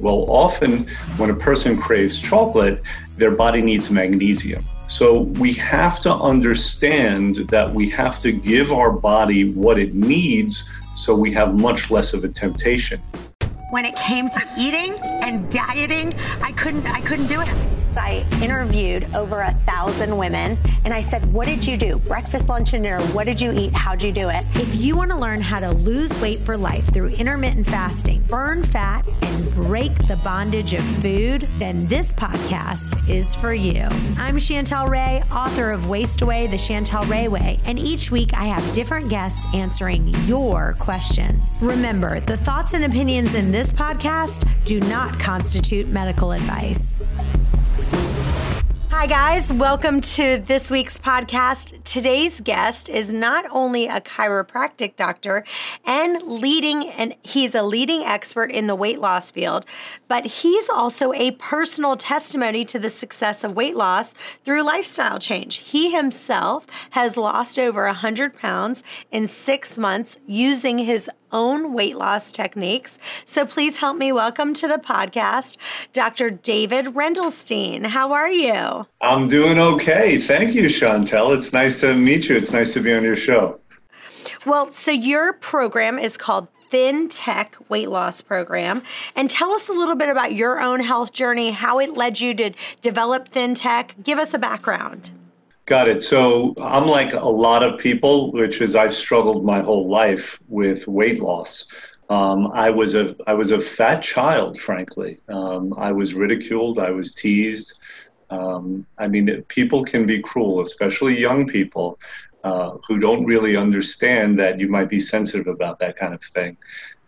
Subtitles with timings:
[0.00, 2.82] Well, often when a person craves chocolate,
[3.16, 4.64] their body needs magnesium.
[4.86, 10.70] So we have to understand that we have to give our body what it needs
[10.94, 13.00] so we have much less of a temptation.
[13.70, 17.48] When it came to eating and dieting, I couldn't I couldn't do it.
[17.98, 21.98] I interviewed over a thousand women and I said, What did you do?
[21.98, 23.00] Breakfast, lunch, and dinner.
[23.08, 23.72] What did you eat?
[23.72, 24.44] How'd you do it?
[24.54, 28.62] If you want to learn how to lose weight for life through intermittent fasting, burn
[28.62, 33.82] fat, and break the bondage of food, then this podcast is for you.
[34.18, 38.44] I'm Chantel Ray, author of Waste Away the Chantel Ray Way, and each week I
[38.44, 41.46] have different guests answering your questions.
[41.60, 47.00] Remember, the thoughts and opinions in this podcast do not constitute medical advice.
[48.98, 49.52] Hi, guys.
[49.52, 51.84] Welcome to this week's podcast.
[51.84, 55.44] Today's guest is not only a chiropractic doctor
[55.84, 59.64] and leading, and he's a leading expert in the weight loss field,
[60.08, 65.58] but he's also a personal testimony to the success of weight loss through lifestyle change.
[65.58, 68.82] He himself has lost over 100 pounds
[69.12, 72.98] in six months using his own weight loss techniques.
[73.24, 75.56] So please help me welcome to the podcast
[75.92, 76.30] Dr.
[76.30, 77.86] David Rendelstein.
[77.86, 78.86] How are you?
[79.00, 80.18] I'm doing okay.
[80.18, 81.36] Thank you, Chantel.
[81.36, 82.36] It's nice to meet you.
[82.36, 83.60] It's nice to be on your show.
[84.46, 88.82] Well, so your program is called Thin Tech Weight Loss Program.
[89.16, 92.34] And tell us a little bit about your own health journey, how it led you
[92.34, 93.94] to develop Thin Tech.
[94.02, 95.10] Give us a background.
[95.68, 96.00] Got it.
[96.00, 100.88] So I'm like a lot of people, which is I've struggled my whole life with
[100.88, 101.66] weight loss.
[102.08, 105.20] Um, I was a I was a fat child, frankly.
[105.28, 106.78] Um, I was ridiculed.
[106.78, 107.78] I was teased.
[108.30, 111.98] Um, I mean, people can be cruel, especially young people
[112.44, 116.56] uh, who don't really understand that you might be sensitive about that kind of thing.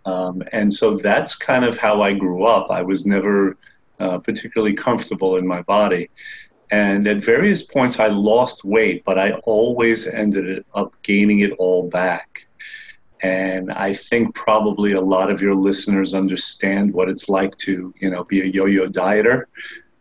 [0.04, 2.70] Um, and so that's kind of how I grew up.
[2.70, 3.56] I was never
[4.00, 6.10] uh, particularly comfortable in my body.
[6.70, 11.88] And at various points, I lost weight, but I always ended up gaining it all
[11.88, 12.46] back.
[13.22, 18.10] And I think probably a lot of your listeners understand what it's like to, you
[18.10, 19.44] know, be a yo-yo dieter.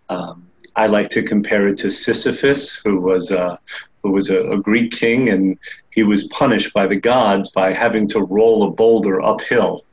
[0.10, 3.60] Um, I like to compare it to Sisyphus, who was a,
[4.04, 5.58] who was a, a Greek king, and
[5.90, 9.84] he was punished by the gods by having to roll a boulder uphill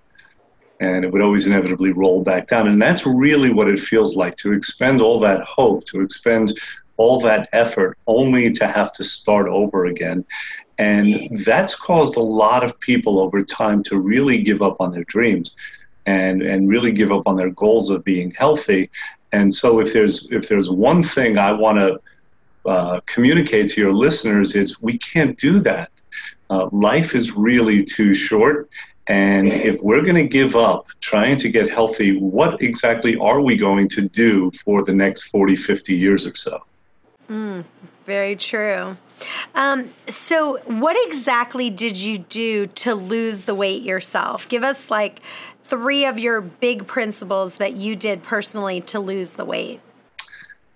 [0.81, 2.69] and it would always inevitably roll back down.
[2.69, 6.59] And that's really what it feels like to expend all that hope, to expend
[6.97, 10.25] all that effort, only to have to start over again.
[10.79, 15.05] And that's caused a lot of people over time to really give up on their
[15.05, 15.57] dreams
[16.05, 18.91] and, and really give up on their goals of being healthy.
[19.33, 22.01] And so if there's if there's one thing I want to
[22.71, 25.91] uh, communicate to your listeners is we can't do that.
[26.49, 28.71] Uh, life is really too short
[29.09, 33.57] and if we're going to give up trying to get healthy, what exactly are we
[33.57, 36.59] going to do for the next 40, 50 years or so?
[37.31, 37.65] Mm,
[38.05, 38.97] very true.
[39.55, 44.49] Um, so, what exactly did you do to lose the weight yourself?
[44.49, 45.21] Give us like
[45.65, 49.81] three of your big principles that you did personally to lose the weight.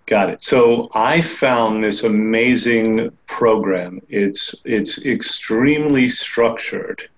[0.06, 0.42] Got it.
[0.42, 4.00] So I found this amazing program.
[4.08, 7.08] It's it's extremely structured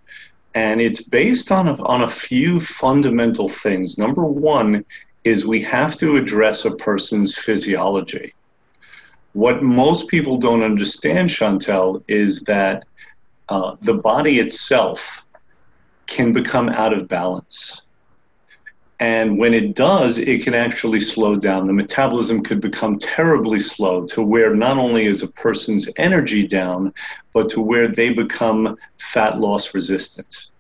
[0.55, 3.99] and it's based on a, on a few fundamental things.
[3.99, 4.85] Number one
[5.25, 8.35] is we have to address a person's physiology.
[9.33, 12.85] What most people don't understand, Chantel, is that
[13.49, 15.25] uh, the body itself
[16.07, 17.82] can become out of balance.
[19.03, 21.67] And when it does, it can actually slow down.
[21.67, 26.95] The metabolism could become terribly slow to where not only is a person's energy down,
[27.33, 30.53] but to where they become fat loss resistant.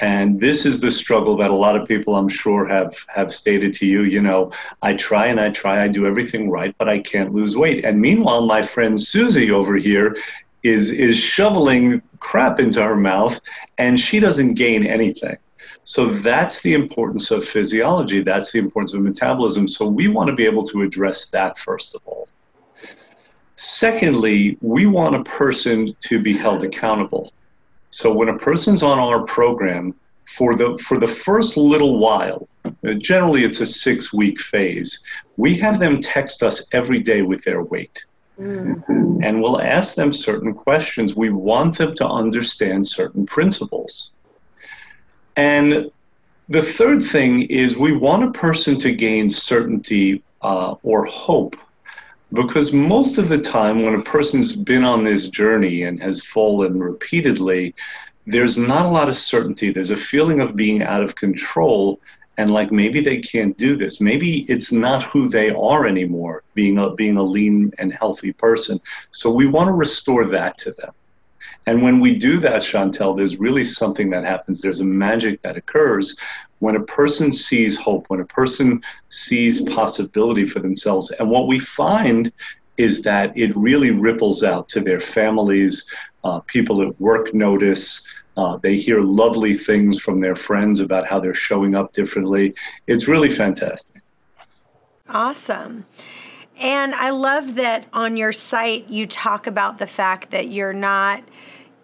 [0.00, 3.72] And this is the struggle that a lot of people, I'm sure, have have stated
[3.80, 4.02] to you.
[4.02, 7.56] You know, I try and I try, I do everything right, but I can't lose
[7.56, 7.86] weight.
[7.86, 10.14] And meanwhile, my friend Susie over here
[10.62, 13.40] is is shoveling crap into her mouth,
[13.78, 15.38] and she doesn't gain anything.
[15.88, 18.20] So that's the importance of physiology.
[18.20, 19.66] That's the importance of metabolism.
[19.66, 22.28] So we want to be able to address that first of all.
[23.56, 27.32] Secondly, we want a person to be held accountable.
[27.88, 29.94] So when a person's on our program,
[30.26, 32.46] for the for the first little while,
[32.98, 35.02] generally it's a six week phase,
[35.38, 38.04] we have them text us every day with their weight.
[38.38, 39.20] Mm-hmm.
[39.22, 41.16] And we'll ask them certain questions.
[41.16, 44.10] We want them to understand certain principles.
[45.38, 45.88] And
[46.48, 51.56] the third thing is we want a person to gain certainty uh, or hope.
[52.32, 56.80] Because most of the time, when a person's been on this journey and has fallen
[56.80, 57.72] repeatedly,
[58.26, 59.70] there's not a lot of certainty.
[59.70, 62.00] There's a feeling of being out of control.
[62.36, 64.00] and like maybe they can't do this.
[64.00, 68.80] Maybe it's not who they are anymore, being a being a lean and healthy person.
[69.10, 70.92] So we want to restore that to them.
[71.66, 74.60] And when we do that, Chantel, there's really something that happens.
[74.60, 76.16] There's a magic that occurs
[76.60, 81.10] when a person sees hope, when a person sees possibility for themselves.
[81.12, 82.32] And what we find
[82.76, 85.84] is that it really ripples out to their families.
[86.24, 88.06] Uh, people at work notice.
[88.36, 92.54] Uh, they hear lovely things from their friends about how they're showing up differently.
[92.86, 94.00] It's really fantastic.
[95.08, 95.86] Awesome.
[96.60, 101.22] And I love that on your site you talk about the fact that you're not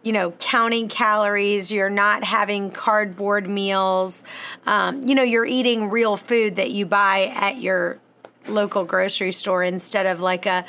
[0.02, 4.22] you know, counting calories, you're not having cardboard meals,
[4.66, 7.98] um, you know, you're eating real food that you buy at your
[8.46, 10.64] local grocery store instead of like a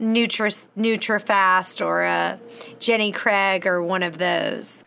[0.00, 2.38] Nutri NutriFast or a
[2.78, 4.84] Jenny Craig or one of those.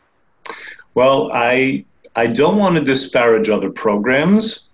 [0.93, 1.83] Well, I
[2.15, 4.69] I don't want to disparage other programs,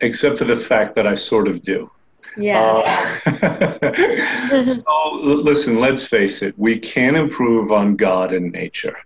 [0.00, 1.90] except for the fact that I sort of do.
[2.36, 2.82] Yeah.
[3.26, 6.54] Uh, so listen, let's face it.
[6.58, 8.96] We can improve on God and nature.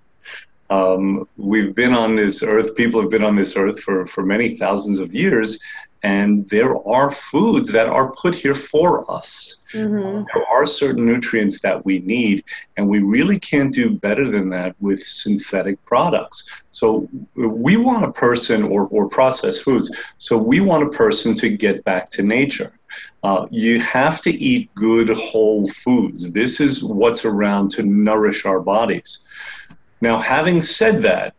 [0.69, 2.75] Um, we've been on this earth.
[2.75, 5.61] People have been on this earth for for many thousands of years,
[6.03, 9.65] and there are foods that are put here for us.
[9.73, 10.25] Mm-hmm.
[10.33, 12.45] There are certain nutrients that we need,
[12.77, 16.63] and we really can't do better than that with synthetic products.
[16.71, 19.91] So we want a person or, or processed foods.
[20.19, 22.73] So we want a person to get back to nature.
[23.23, 26.33] Uh, you have to eat good whole foods.
[26.33, 29.27] This is what's around to nourish our bodies.
[30.01, 31.35] Now, having said that,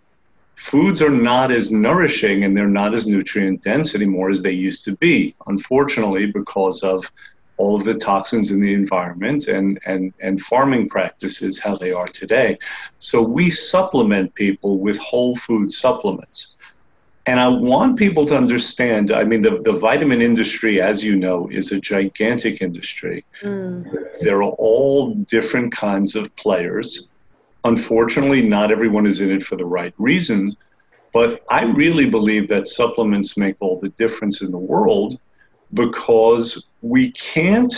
[0.55, 4.83] foods are not as nourishing and they're not as nutrient dense anymore as they used
[4.85, 7.09] to be, unfortunately, because of
[7.57, 12.07] all of the toxins in the environment and, and, and farming practices how they are
[12.07, 12.57] today.
[12.99, 16.56] So we supplement people with whole food supplements.
[17.27, 21.49] And I want people to understand I mean, the, the vitamin industry, as you know,
[21.51, 23.25] is a gigantic industry.
[23.41, 23.85] Mm.
[24.21, 27.09] There are all different kinds of players.
[27.65, 30.55] Unfortunately, not everyone is in it for the right reasons.
[31.11, 35.19] But I really believe that supplements make all the difference in the world
[35.73, 37.73] because we can't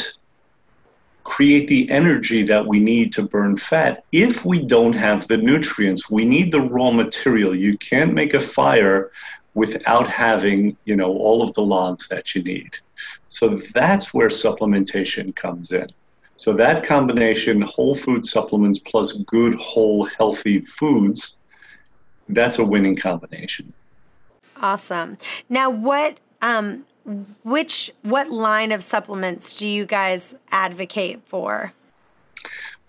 [1.24, 6.10] create the energy that we need to burn fat if we don't have the nutrients
[6.10, 9.12] we need the raw material you can't make a fire
[9.54, 12.78] without having you know all of the logs that you need.
[13.28, 15.88] So that's where supplementation comes in.
[16.36, 21.38] So that combination whole food supplements plus good whole healthy foods
[22.30, 23.74] that's a winning combination.
[24.62, 25.18] Awesome.
[25.50, 26.86] Now what um,
[27.44, 31.74] which what line of supplements do you guys advocate for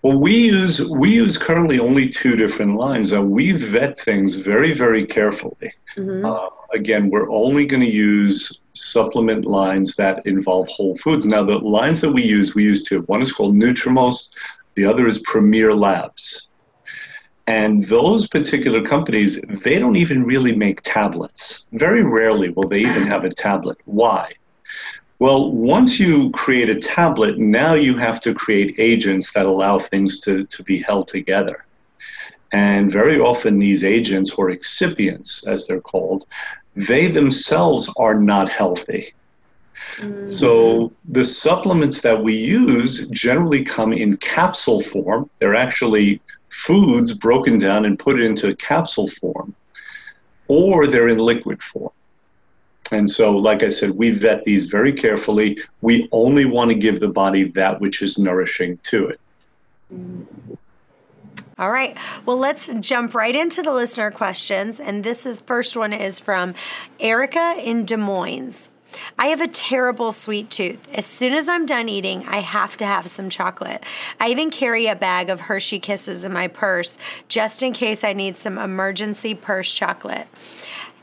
[0.01, 3.13] well, we use we use currently only two different lines.
[3.13, 5.71] Uh, we vet things very very carefully.
[5.95, 6.25] Mm-hmm.
[6.25, 11.25] Uh, again, we're only going to use supplement lines that involve whole foods.
[11.25, 13.01] Now, the lines that we use, we use two.
[13.03, 14.31] One is called Nutrimost,
[14.75, 16.47] the other is Premier Labs.
[17.47, 21.67] And those particular companies, they don't even really make tablets.
[21.73, 23.77] Very rarely will they even have a tablet.
[23.85, 24.31] Why?
[25.21, 30.19] Well, once you create a tablet, now you have to create agents that allow things
[30.21, 31.63] to, to be held together.
[32.53, 36.25] And very often, these agents, or excipients as they're called,
[36.75, 39.13] they themselves are not healthy.
[39.97, 40.25] Mm-hmm.
[40.25, 45.29] So, the supplements that we use generally come in capsule form.
[45.37, 46.19] They're actually
[46.49, 49.53] foods broken down and put into a capsule form,
[50.47, 51.93] or they're in liquid form.
[52.91, 55.57] And so, like I said, we vet these very carefully.
[55.81, 59.19] We only want to give the body that which is nourishing to it.
[61.57, 61.97] All right.
[62.25, 64.79] Well, let's jump right into the listener questions.
[64.79, 66.53] And this is first one is from
[66.99, 68.69] Erica in Des Moines.
[69.17, 70.91] I have a terrible sweet tooth.
[70.93, 73.83] As soon as I'm done eating, I have to have some chocolate.
[74.19, 78.13] I even carry a bag of Hershey Kisses in my purse just in case I
[78.13, 80.27] need some emergency purse chocolate.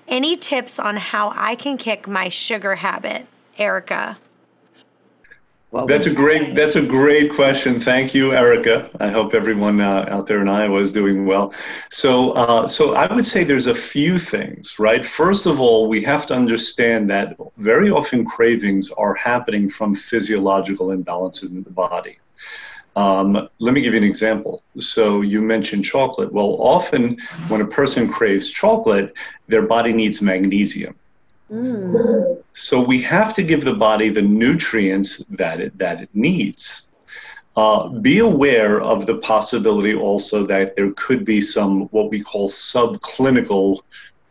[0.09, 3.27] Any tips on how I can kick my sugar habit,
[3.59, 4.17] Erica?
[5.71, 6.57] Well, that's a great.
[6.57, 7.79] That's a great question.
[7.79, 8.88] Thank you, Erica.
[9.00, 11.53] I hope everyone uh, out there in Iowa is doing well.
[11.91, 15.05] So, uh, so I would say there's a few things, right?
[15.05, 20.87] First of all, we have to understand that very often cravings are happening from physiological
[20.87, 22.17] imbalances in the body.
[22.99, 24.55] Um, let me give you an example.
[24.78, 26.33] So you mentioned chocolate.
[26.33, 29.09] Well, often when a person craves chocolate,
[29.47, 30.95] their body needs magnesium.
[31.49, 32.43] Mm.
[32.52, 36.88] So we have to give the body the nutrients that it, that it needs.
[37.57, 42.49] Uh, be aware of the possibility also that there could be some what we call
[42.49, 43.78] subclinical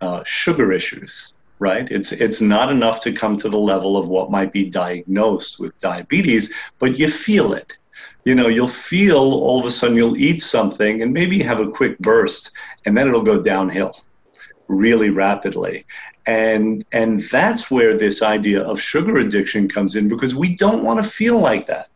[0.02, 1.34] uh, sugar issues.
[1.60, 1.90] right?
[1.90, 5.80] It's it's not enough to come to the level of what might be diagnosed with
[5.80, 7.78] diabetes, but you feel it.
[8.28, 11.72] You know, you'll feel all of a sudden you'll eat something and maybe have a
[11.72, 12.52] quick burst,
[12.84, 14.02] and then it'll go downhill
[14.68, 15.86] really rapidly.
[16.26, 21.02] And and that's where this idea of sugar addiction comes in because we don't want
[21.02, 21.90] to feel like that.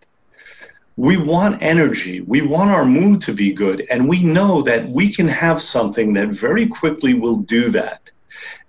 [0.96, 2.22] We want energy.
[2.22, 3.86] We want our mood to be good.
[3.92, 8.10] And we know that we can have something that very quickly will do that.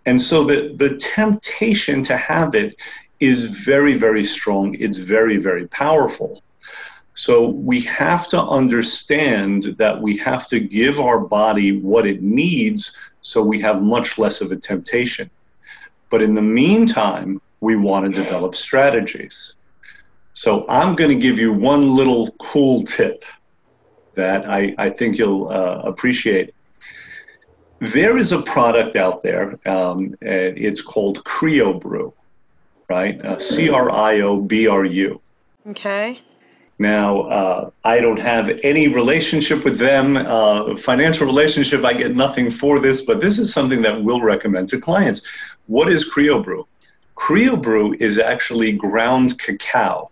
[0.05, 2.75] And so the, the temptation to have it
[3.21, 4.75] is very, very strong.
[4.81, 6.43] It's very, very powerful.
[7.15, 12.97] So we have to understand that we have to give our body what it needs
[13.21, 15.31] so we have much less of a temptation.
[16.11, 19.55] But in the meantime, we want to develop strategies.
[20.33, 23.25] So I'm going to give you one little cool tip
[24.15, 26.55] that I, I think you'll uh, appreciate.
[27.81, 29.59] There is a product out there.
[29.67, 32.13] Um, it's called Crio Bru,
[32.89, 33.23] right?
[33.25, 35.21] Uh, C R I O B R U.
[35.69, 36.21] Okay.
[36.83, 41.85] Now, uh, I don't have any relationship with them, uh, financial relationship.
[41.85, 45.23] I get nothing for this, but this is something that we'll recommend to clients.
[45.69, 46.67] What is Crio Bru?
[47.17, 50.09] Crio Bru is actually ground cacao.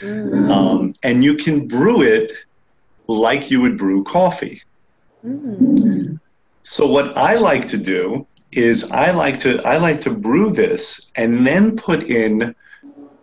[0.00, 0.50] Mm.
[0.50, 2.32] Um, and you can brew it
[3.06, 4.60] like you would brew coffee.
[5.24, 6.18] Mm.
[6.62, 11.12] So what I like to do is I like to I like to brew this
[11.14, 12.54] and then put in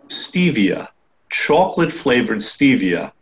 [0.08, 0.88] stevia,
[1.30, 3.12] chocolate flavored stevia.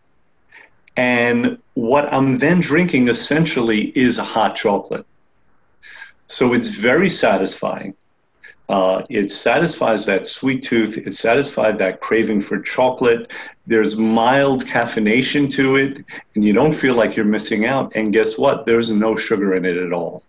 [0.97, 5.07] And what I'm then drinking essentially is a hot chocolate.
[6.27, 7.95] So it's very satisfying.
[8.69, 10.99] Uh, it satisfies that sweet tooth.
[10.99, 13.33] It satisfies that craving for chocolate.
[13.67, 17.93] There's mild caffeination to it, and you don't feel like you're missing out.
[17.95, 18.67] And guess what?
[18.67, 20.23] There's no sugar in it at all.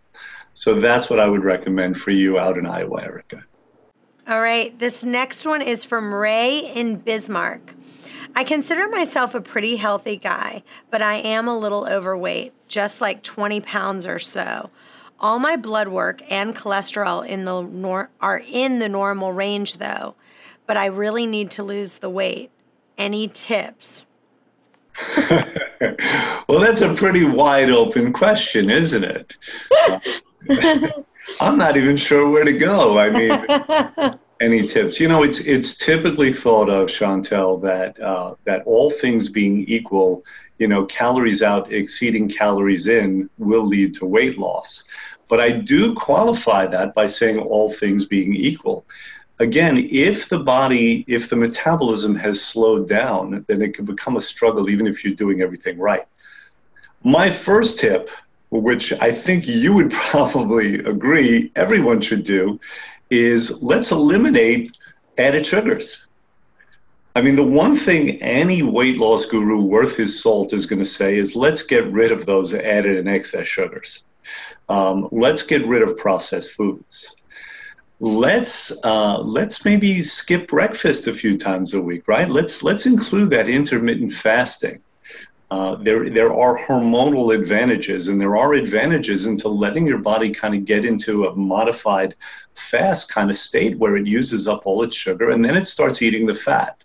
[0.54, 3.44] So that's what I would recommend for you out in Iowa, Erica.
[4.30, 4.78] All right.
[4.78, 7.74] This next one is from Ray in Bismarck.
[8.36, 13.24] I consider myself a pretty healthy guy, but I am a little overweight, just like
[13.24, 14.70] 20 pounds or so.
[15.20, 20.14] All my blood work and cholesterol in the nor- are in the normal range though,
[20.68, 22.52] but I really need to lose the weight.
[23.00, 24.06] Any tips?
[26.48, 29.36] well, that's a pretty wide open question, isn't it?
[30.50, 30.88] Uh,
[31.40, 32.98] I'm not even sure where to go.
[32.98, 35.00] I mean, any tips?
[35.00, 40.24] You know, it's it's typically thought of, Chantel, that uh, that all things being equal,
[40.58, 44.84] you know, calories out exceeding calories in will lead to weight loss.
[45.28, 48.86] But I do qualify that by saying all things being equal.
[49.40, 54.22] Again, if the body, if the metabolism has slowed down, then it can become a
[54.22, 56.06] struggle even if you're doing everything right.
[57.04, 58.10] My first tip,
[58.52, 62.60] which I think you would probably agree everyone should do,
[63.10, 64.78] is let's eliminate
[65.18, 66.08] added sugars.
[67.16, 70.86] I mean, the one thing any weight loss guru worth his salt is going to
[70.86, 74.04] say is let's get rid of those added and excess sugars.
[74.70, 77.16] Um, let's get rid of processed foods.
[78.00, 82.30] Let's uh, let's maybe skip breakfast a few times a week, right?
[82.30, 84.80] Let's let's include that intermittent fasting.
[85.52, 90.54] Uh, there, there are hormonal advantages, and there are advantages into letting your body kind
[90.54, 92.14] of get into a modified
[92.60, 96.02] fast kind of state where it uses up all its sugar and then it starts
[96.02, 96.84] eating the fat.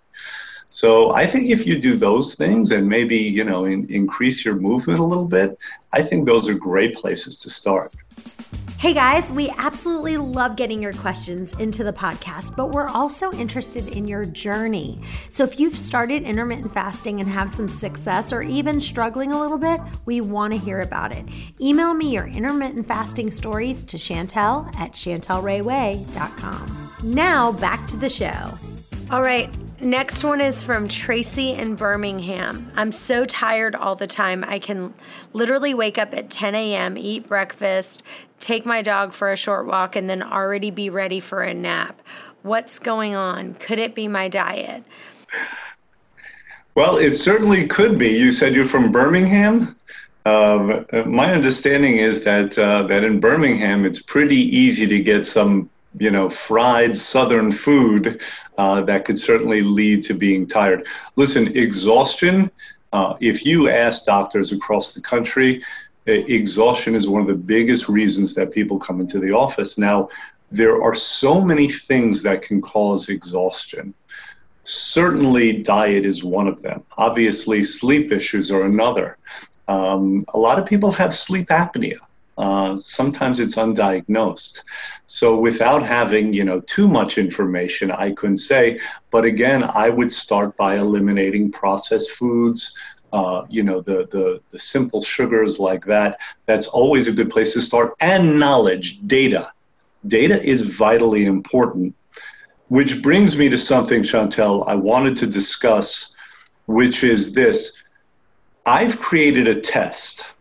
[0.69, 4.57] So I think if you do those things and maybe you know in, increase your
[4.57, 5.57] movement a little bit,
[5.93, 7.95] I think those are great places to start.
[8.85, 13.89] Hey guys, we absolutely love getting your questions into the podcast, but we're also interested
[13.89, 15.01] in your journey.
[15.31, 19.57] So if you've started intermittent fasting and have some success or even struggling a little
[19.57, 21.25] bit, we want to hear about it.
[21.59, 26.91] Email me your intermittent fasting stories to Chantel at chantelrayway.com.
[27.05, 28.51] Now back to the show.
[29.11, 29.49] All right,
[29.85, 32.73] Next one is from Tracy in Birmingham.
[32.75, 34.43] I'm so tired all the time.
[34.43, 34.95] I can
[35.35, 38.03] literally wake up at 10 a.m., eat breakfast,
[38.41, 42.01] take my dog for a short walk, and then already be ready for a nap.
[42.41, 43.55] What's going on?
[43.57, 44.85] Could it be my diet?
[46.75, 48.09] Well, it certainly could be.
[48.09, 49.77] You said you're from Birmingham.
[50.25, 55.69] Uh, my understanding is that uh, that in Birmingham, it's pretty easy to get some
[55.99, 58.21] you know, fried Southern food
[58.59, 60.87] uh, that could certainly lead to being tired.
[61.17, 62.51] Listen, exhaustion,
[62.93, 65.63] uh, if you ask doctors across the country,
[66.07, 69.79] exhaustion is one of the biggest reasons that people come into the office.
[69.79, 70.09] Now,
[70.51, 73.95] there are so many things that can cause exhaustion.
[74.65, 76.85] Certainly, diet is one of them.
[76.97, 79.19] Obviously, sleep issues are another.
[79.69, 81.99] Um, a lot of people have sleep apnea
[82.37, 84.63] Uh, sometimes it's undiagnosed.
[85.07, 88.81] So without having, you know, too much information, I couldn't say.
[89.11, 92.77] But again, I would start by eliminating processed foods,
[93.13, 96.19] uh, you know, the, the, the simple sugars like that.
[96.47, 97.95] That's always a good place to start.
[98.01, 99.53] And knowledge, data.
[100.09, 101.95] Data is vitally important,
[102.69, 106.15] which brings me to something, Chantel, I wanted to discuss,
[106.67, 107.81] which is this.
[108.67, 110.34] I've created a test,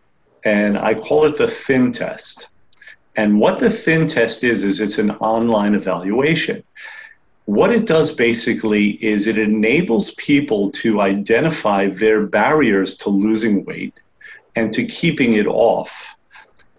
[0.44, 2.48] and I call it the thin test.
[3.16, 6.62] And what the thin test is, is it's an online evaluation.
[7.46, 14.00] What it does basically is it enables people to identify their barriers to losing weight
[14.56, 16.16] and to keeping it off,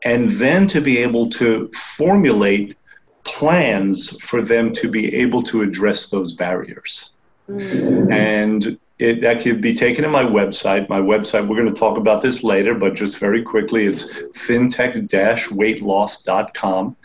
[0.03, 2.77] and then to be able to formulate
[3.25, 7.12] plans for them to be able to address those barriers.
[7.50, 8.12] Mm.
[8.12, 10.88] And it, that could be taken to my website.
[10.88, 16.96] My website, we're going to talk about this later, but just very quickly, it's thintech-weightloss.com.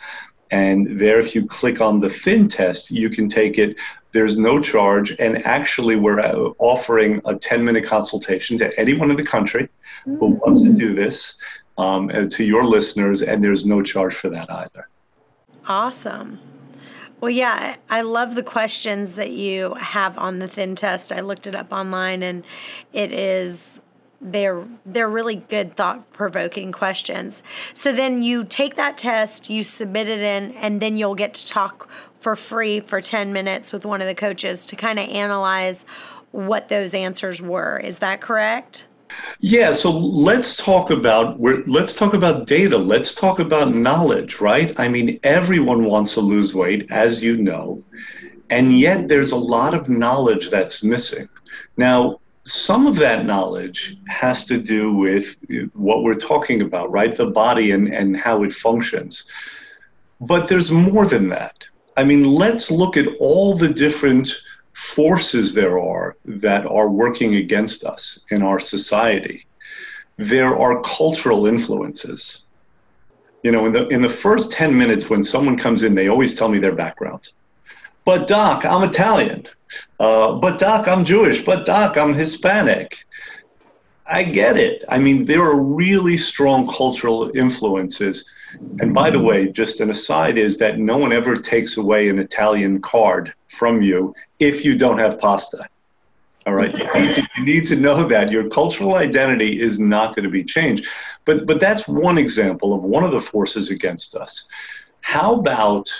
[0.52, 3.78] And there, if you click on the Thin test, you can take it.
[4.12, 5.14] There's no charge.
[5.18, 9.68] And actually, we're uh, offering a 10 minute consultation to anyone in the country
[10.04, 11.40] who wants to do this
[11.78, 13.22] um, and to your listeners.
[13.22, 14.88] And there's no charge for that either.
[15.68, 16.40] Awesome.
[17.20, 21.12] Well, yeah, I love the questions that you have on the thin test.
[21.12, 22.44] I looked it up online and
[22.92, 23.80] it is
[24.22, 27.42] they're they're really good thought provoking questions.
[27.72, 31.46] So then you take that test, you submit it in, and then you'll get to
[31.46, 35.84] talk for free for 10 minutes with one of the coaches to kind of analyze
[36.32, 37.78] what those answers were.
[37.78, 38.86] Is that correct?
[39.40, 42.76] Yeah, so let's talk about let's talk about data.
[42.76, 44.78] Let's talk about knowledge, right?
[44.78, 47.82] I mean, everyone wants to lose weight, as you know,
[48.50, 51.28] and yet there's a lot of knowledge that's missing.
[51.76, 55.36] Now, some of that knowledge has to do with
[55.74, 57.14] what we're talking about, right?
[57.14, 59.24] The body and, and how it functions.
[60.20, 61.64] But there's more than that.
[61.96, 64.32] I mean, let's look at all the different
[64.80, 69.46] forces there are that are working against us in our society.
[70.16, 72.46] There are cultural influences.
[73.42, 76.34] You know, in the, in the first 10 minutes when someone comes in, they always
[76.34, 77.32] tell me their background.
[78.06, 79.44] But, Doc, I'm Italian.
[80.00, 81.44] Uh, but Doc, I'm Jewish.
[81.44, 83.04] But Doc, I'm Hispanic.
[84.10, 84.82] I get it.
[84.88, 88.28] I mean, there are really strong cultural influences.
[88.80, 92.18] And by the way, just an aside is that no one ever takes away an
[92.18, 95.66] Italian card from you if you don't have pasta.
[96.46, 100.16] All right, you need, to, you need to know that your cultural identity is not
[100.16, 100.86] going to be changed.
[101.26, 104.48] But but that's one example of one of the forces against us.
[105.02, 105.90] How about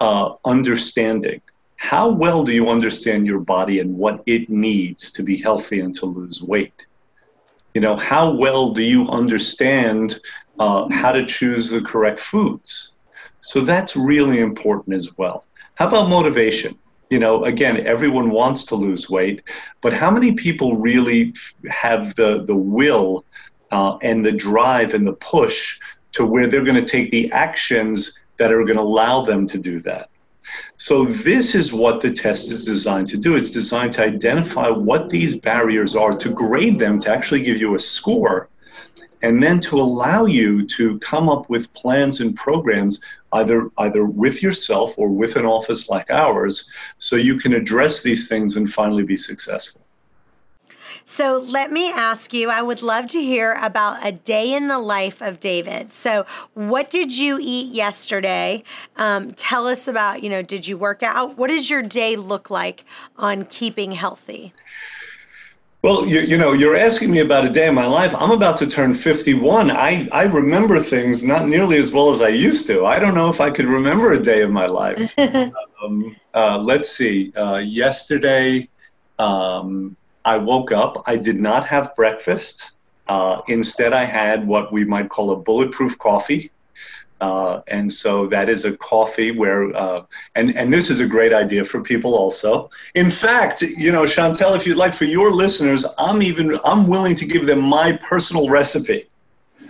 [0.00, 1.42] uh, understanding?
[1.82, 5.92] how well do you understand your body and what it needs to be healthy and
[5.96, 6.86] to lose weight?
[7.74, 10.20] You know, how well do you understand
[10.62, 12.92] uh, how to choose the correct foods?
[13.40, 15.44] So that's really important as well.
[15.74, 16.78] How about motivation?
[17.10, 19.42] You know, again, everyone wants to lose weight,
[19.80, 21.34] but how many people really
[21.68, 23.24] have the, the will
[23.72, 25.80] uh, and the drive and the push
[26.12, 29.58] to where they're going to take the actions that are going to allow them to
[29.58, 30.08] do that?
[30.76, 33.36] So, this is what the test is designed to do.
[33.36, 37.76] It's designed to identify what these barriers are, to grade them, to actually give you
[37.76, 38.48] a score,
[39.22, 43.00] and then to allow you to come up with plans and programs
[43.34, 48.28] either either with yourself or with an office like ours so you can address these
[48.28, 49.82] things and finally be successful.
[51.04, 54.78] So let me ask you, I would love to hear about a day in the
[54.78, 55.92] life of David.
[55.92, 58.62] So, what did you eat yesterday?
[58.96, 61.36] Um, tell us about, you know, did you work out?
[61.36, 62.84] What does your day look like
[63.16, 64.52] on keeping healthy?
[65.82, 68.14] Well, you, you know, you're asking me about a day in my life.
[68.16, 69.72] I'm about to turn 51.
[69.72, 72.86] I, I remember things not nearly as well as I used to.
[72.86, 75.12] I don't know if I could remember a day of my life.
[75.18, 77.32] um, uh, let's see.
[77.34, 78.68] Uh, yesterday,
[79.18, 81.02] um, I woke up.
[81.08, 82.74] I did not have breakfast.
[83.08, 86.52] Uh, instead, I had what we might call a bulletproof coffee.
[87.22, 90.00] Uh, and so that is a coffee where, uh,
[90.34, 92.68] and, and this is a great idea for people also.
[92.96, 97.14] In fact, you know, Chantel, if you'd like for your listeners, I'm even, I'm willing
[97.14, 99.08] to give them my personal recipe.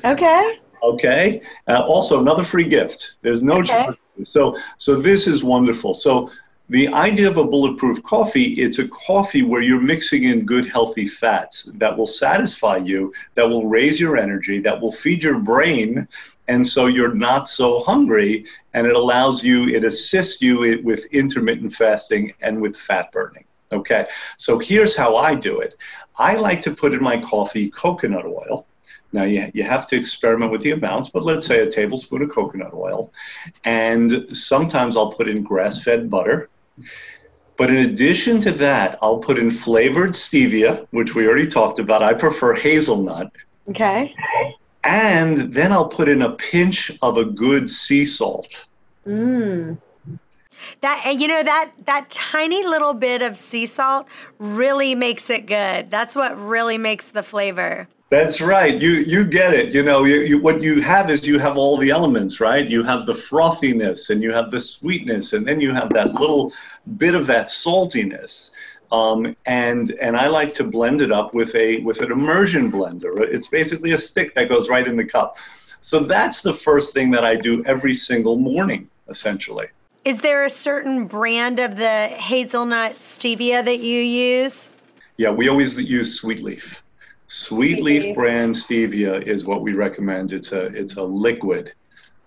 [0.02, 0.60] Okay.
[0.82, 1.42] Okay.
[1.68, 3.16] Uh, also, another free gift.
[3.20, 3.66] There's no okay.
[3.66, 3.96] charge.
[4.24, 5.92] So, so this is wonderful.
[5.92, 6.30] So
[6.72, 11.04] the idea of a bulletproof coffee it's a coffee where you're mixing in good healthy
[11.04, 16.08] fats that will satisfy you that will raise your energy that will feed your brain
[16.48, 21.70] and so you're not so hungry and it allows you it assists you with intermittent
[21.70, 24.06] fasting and with fat burning okay
[24.38, 25.74] so here's how i do it
[26.16, 28.66] i like to put in my coffee coconut oil
[29.14, 32.30] Now, you, you have to experiment with the amounts, but let's say a tablespoon of
[32.30, 33.12] coconut oil.
[33.64, 36.48] And sometimes I'll put in grass fed butter.
[37.56, 42.02] But in addition to that, I'll put in flavored stevia, which we already talked about.
[42.02, 43.30] I prefer hazelnut.
[43.68, 44.14] Okay.
[44.84, 48.66] And then I'll put in a pinch of a good sea salt.
[49.06, 49.78] Mmm.
[50.80, 54.06] That and you know that that tiny little bit of sea salt
[54.38, 55.90] really makes it good.
[55.90, 57.88] That's what really makes the flavor.
[58.12, 58.78] That's right.
[58.78, 59.72] You you get it.
[59.72, 62.68] You know, you, you, what you have is you have all the elements, right?
[62.68, 66.52] You have the frothiness, and you have the sweetness, and then you have that little
[66.98, 68.50] bit of that saltiness.
[68.92, 73.18] Um, and and I like to blend it up with a with an immersion blender.
[73.18, 75.38] It's basically a stick that goes right in the cup.
[75.80, 79.68] So that's the first thing that I do every single morning, essentially.
[80.04, 84.68] Is there a certain brand of the hazelnut stevia that you use?
[85.16, 86.82] Yeah, we always use Sweet Leaf.
[87.32, 90.34] Sweet, Leaf brand stevia is what we recommend.
[90.34, 91.72] It's a it's a liquid.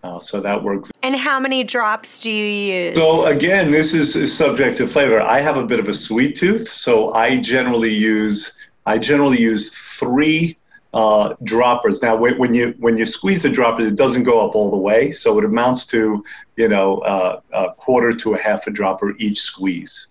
[0.04, 0.92] Uh, so that works.
[1.04, 2.98] And how many drops do you use?
[2.98, 5.22] So again, this is, is subject to flavor.
[5.22, 9.76] I have a bit of a sweet tooth, so I generally use I generally use
[9.76, 10.58] three
[10.96, 12.02] uh, droppers.
[12.02, 15.12] Now, when you when you squeeze the droppers, it doesn't go up all the way,
[15.12, 16.24] so it amounts to
[16.56, 20.08] you know uh, a quarter to a half a dropper each squeeze.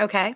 [0.00, 0.34] Okay.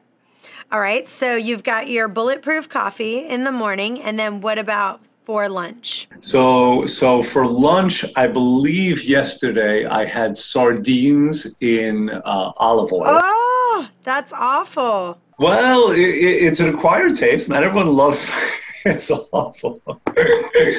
[0.73, 1.09] All right.
[1.09, 6.09] So you've got your bulletproof coffee in the morning, and then what about for lunch?
[6.21, 13.05] So so for lunch, I believe yesterday I had sardines in uh, olive oil.
[13.07, 15.19] Oh, that's awful.
[15.39, 17.49] Well, it, it's an acquired taste.
[17.51, 18.31] Not everyone loves
[18.87, 19.81] it's awful.
[20.17, 20.79] it,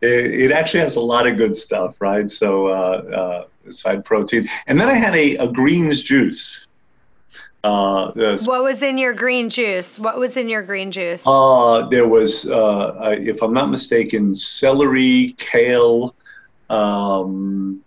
[0.00, 2.28] it, actually has a lot of good stuff, right?
[2.28, 4.48] So, uh, uh, side protein.
[4.66, 6.66] And then I had a, a greens juice.
[7.64, 8.10] Uh,
[8.44, 9.98] what was in your green juice?
[9.98, 11.22] What was in your green juice?
[11.24, 16.14] Uh, there was, uh, if I'm not mistaken, celery, kale,
[16.70, 17.80] um,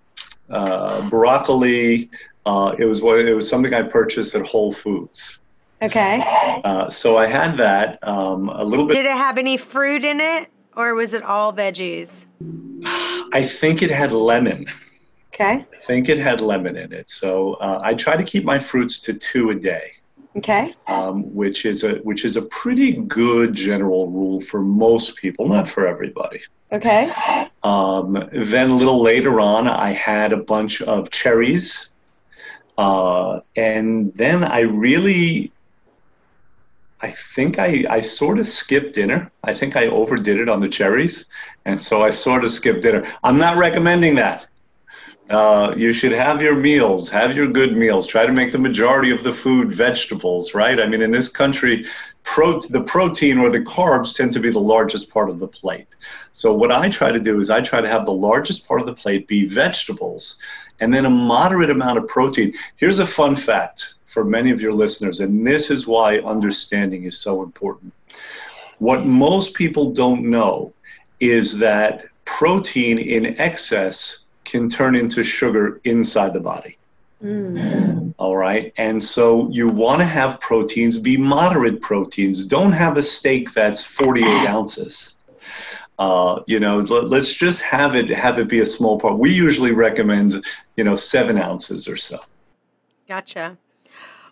[0.49, 2.09] uh, broccoli.
[2.45, 5.39] Uh, it was what it was something I purchased at Whole Foods.
[5.81, 6.23] Okay.
[6.63, 8.93] Uh, so I had that um, a little bit.
[8.93, 12.25] Did it have any fruit in it, or was it all veggies?
[13.33, 14.67] I think it had lemon.
[15.35, 15.65] Okay.
[15.73, 17.09] I think it had lemon in it.
[17.09, 19.91] So uh, I try to keep my fruits to two a day.
[20.37, 20.73] Okay.
[20.87, 25.67] Um, which is a which is a pretty good general rule for most people, not
[25.67, 26.41] for everybody.
[26.71, 27.11] Okay.
[27.63, 31.89] Um, then a little later on, I had a bunch of cherries,
[32.77, 35.51] uh, and then I really
[37.01, 39.31] I think I, I sort of skipped dinner.
[39.43, 41.25] I think I overdid it on the cherries.
[41.65, 43.05] And so I sort of skipped dinner.
[43.23, 44.47] I'm not recommending that.
[45.29, 48.05] Uh, you should have your meals, have your good meals.
[48.05, 50.79] Try to make the majority of the food vegetables, right?
[50.79, 51.85] I mean, in this country,
[52.21, 55.87] pro- the protein or the carbs tend to be the largest part of the plate.
[56.31, 58.87] So, what I try to do is I try to have the largest part of
[58.87, 60.37] the plate be vegetables
[60.79, 62.53] and then a moderate amount of protein.
[62.75, 67.19] Here's a fun fact for many of your listeners, and this is why understanding is
[67.19, 67.93] so important.
[68.77, 70.71] What most people don't know
[71.19, 76.77] is that protein in excess can turn into sugar inside the body.
[77.23, 78.13] Mm.
[78.17, 78.73] All right.
[78.77, 82.45] And so you want to have proteins be moderate proteins.
[82.45, 85.17] Don't have a steak that's 48 ounces.
[85.97, 89.17] Uh, you know, let, us just have it have it be a small part.
[89.17, 92.17] We usually recommend, you know, seven ounces or so.
[93.07, 93.57] Gotcha.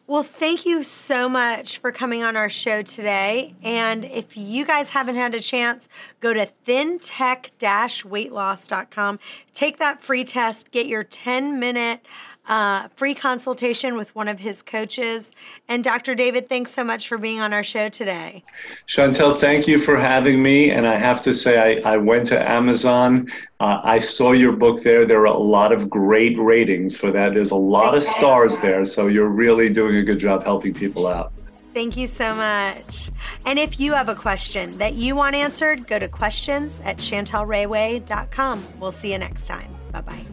[0.06, 3.56] Well, thank you so much for coming on our show today.
[3.64, 5.88] And if you guys haven't had a chance,
[6.20, 9.20] go to thintech-weightloss.com.
[9.54, 12.06] Take that free test, get your 10 minute
[12.48, 15.32] uh, free consultation with one of his coaches.
[15.68, 16.16] And Dr.
[16.16, 18.44] David, thanks so much for being on our show today.
[18.88, 20.72] Chantel, thank you for having me.
[20.72, 23.30] And I have to say, I, I went to Amazon.
[23.60, 25.06] Uh, I saw your book there.
[25.06, 27.34] There are a lot of great ratings for that.
[27.34, 28.84] There's a lot of stars there.
[28.86, 31.32] So you're really doing a good job helping people out.
[31.74, 33.10] Thank you so much.
[33.46, 38.68] And if you have a question that you want answered, go to questions at chantelrayway.com.
[38.80, 39.70] We'll see you next time.
[39.92, 40.33] Bye bye.